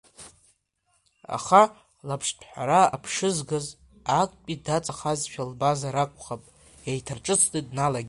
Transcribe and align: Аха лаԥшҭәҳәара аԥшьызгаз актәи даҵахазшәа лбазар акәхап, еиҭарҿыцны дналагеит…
Аха 1.35 1.61
лаԥшҭәҳәара 2.07 2.81
аԥшьызгаз 2.95 3.65
актәи 4.21 4.55
даҵахазшәа 4.65 5.43
лбазар 5.49 5.95
акәхап, 6.03 6.43
еиҭарҿыцны 6.89 7.59
дналагеит… 7.67 7.99